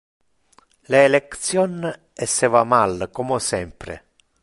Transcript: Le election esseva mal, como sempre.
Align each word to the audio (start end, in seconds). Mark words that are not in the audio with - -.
Le 0.91 1.05
election 1.09 1.85
esseva 2.15 2.65
mal, 2.73 3.11
como 3.11 3.39
sempre. 3.39 4.01